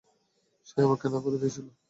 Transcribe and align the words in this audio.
সে 0.67 0.77
আমাকে 0.81 1.05
না 1.09 1.19
করে 1.23 1.37
দিয়েছিল। 1.37 1.67